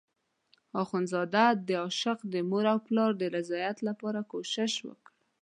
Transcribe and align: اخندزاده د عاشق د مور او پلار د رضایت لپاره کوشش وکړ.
اخندزاده 0.83 1.45
د 1.67 1.69
عاشق 1.83 2.19
د 2.33 2.35
مور 2.49 2.65
او 2.73 2.79
پلار 2.87 3.11
د 3.17 3.23
رضایت 3.35 3.77
لپاره 3.87 4.19
کوشش 4.31 4.73
وکړ. 4.87 5.11